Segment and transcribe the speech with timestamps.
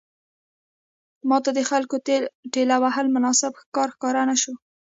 [1.29, 1.95] ماته د خلکو
[2.53, 4.53] ټېل وهل مناسب کار ښکاره نه شو.